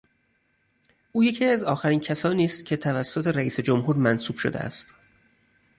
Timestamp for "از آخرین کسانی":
1.45-2.45